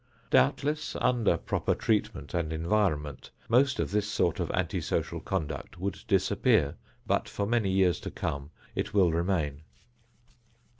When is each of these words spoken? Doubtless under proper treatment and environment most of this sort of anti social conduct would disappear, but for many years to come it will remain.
Doubtless 0.31 0.95
under 0.95 1.37
proper 1.37 1.75
treatment 1.75 2.33
and 2.33 2.51
environment 2.51 3.29
most 3.47 3.79
of 3.79 3.91
this 3.91 4.07
sort 4.09 4.39
of 4.39 4.49
anti 4.49 4.81
social 4.81 5.19
conduct 5.19 5.79
would 5.79 6.01
disappear, 6.07 6.73
but 7.05 7.29
for 7.29 7.45
many 7.45 7.69
years 7.69 7.99
to 7.99 8.09
come 8.09 8.49
it 8.73 8.95
will 8.95 9.11
remain. 9.11 9.61